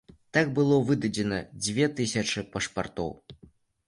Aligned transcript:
Так 0.35 0.47
было 0.59 0.77
выдадзена 0.87 1.37
дзве 1.65 1.85
тысячы 1.99 2.43
пашпартоў. 2.57 3.13